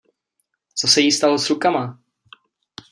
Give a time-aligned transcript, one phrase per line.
[0.75, 1.99] Co se jí stalo s rukama?